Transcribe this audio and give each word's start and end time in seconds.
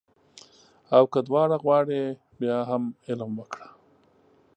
او 0.95 1.03
که 1.11 1.19
دواړه 1.27 1.55
غواړې 1.63 2.01
بیا 2.39 2.57
هم 2.69 2.83
علم 3.07 3.31
وکړه 3.37 3.67